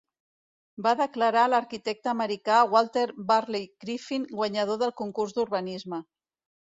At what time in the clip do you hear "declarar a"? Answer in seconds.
1.01-1.51